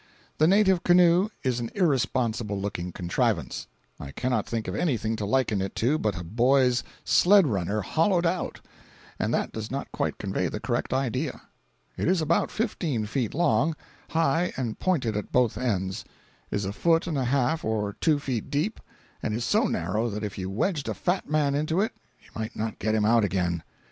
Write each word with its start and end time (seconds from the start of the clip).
The 0.39 0.47
native 0.47 0.83
canoe 0.83 1.29
is 1.43 1.59
an 1.59 1.69
irresponsible 1.75 2.59
looking 2.59 2.91
contrivance. 2.91 3.67
I 3.99 4.09
cannot 4.09 4.47
think 4.47 4.67
of 4.67 4.73
anything 4.73 5.15
to 5.17 5.27
liken 5.27 5.61
it 5.61 5.75
to 5.75 5.99
but 5.99 6.17
a 6.19 6.23
boy's 6.23 6.83
sled 7.05 7.45
runner 7.45 7.81
hollowed 7.81 8.25
out, 8.25 8.61
and 9.19 9.31
that 9.31 9.51
does 9.51 9.69
not 9.69 9.91
quite 9.91 10.17
convey 10.17 10.47
the 10.47 10.59
correct 10.59 10.91
idea. 10.91 11.43
It 11.97 12.07
is 12.07 12.19
about 12.19 12.49
fifteen 12.49 13.05
feet 13.05 13.35
long, 13.35 13.75
high 14.09 14.53
and 14.57 14.79
pointed 14.79 15.15
at 15.15 15.31
both 15.31 15.55
ends, 15.55 16.03
is 16.49 16.65
a 16.65 16.73
foot 16.73 17.05
and 17.05 17.15
a 17.15 17.25
half 17.25 17.63
or 17.63 17.93
two 18.01 18.17
feet 18.17 18.49
deep, 18.49 18.79
and 19.21 19.43
so 19.43 19.65
narrow 19.65 20.09
that 20.09 20.23
if 20.23 20.35
you 20.35 20.49
wedged 20.49 20.89
a 20.89 20.95
fat 20.95 21.29
man 21.29 21.53
into 21.53 21.79
it 21.79 21.91
you 22.19 22.29
might 22.33 22.55
not 22.55 22.79
get 22.79 22.95
him 22.95 23.05
out 23.05 23.23
again. 23.23 23.61